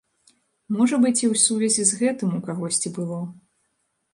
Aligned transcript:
Можа 0.77 0.95
быць, 1.03 1.19
і 1.19 1.27
ў 1.27 1.35
сувязі 1.43 1.85
з 1.91 1.99
гэтым 2.01 2.29
у 2.39 2.41
кагосьці 2.49 2.93
было. 2.97 3.21